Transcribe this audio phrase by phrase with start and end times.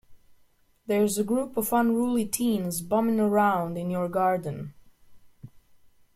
[0.87, 4.73] There's a group of unruly teens bumming around in your garden.